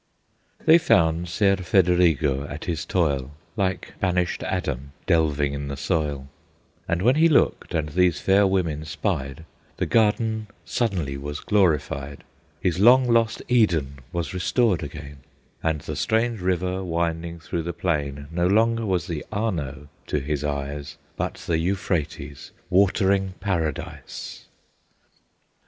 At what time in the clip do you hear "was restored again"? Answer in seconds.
14.11-15.17